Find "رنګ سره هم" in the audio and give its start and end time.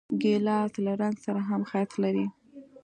1.01-1.61